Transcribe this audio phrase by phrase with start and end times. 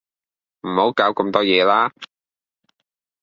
[0.63, 1.93] 唔好搞咁多嘢啦